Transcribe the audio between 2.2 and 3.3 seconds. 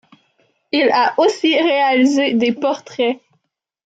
des portraits.